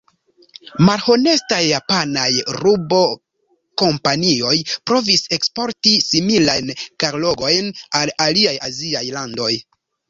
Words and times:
Malhonestaj 0.87 1.59
japanaj 1.65 2.31
rubo-kompanioj 2.61 4.55
provis 4.91 5.25
eksporti 5.39 5.95
similajn 6.09 6.75
kargojn 7.05 7.73
al 8.03 8.17
aliaj 8.29 8.59
aziaj 8.73 9.07
landoj. 9.21 9.55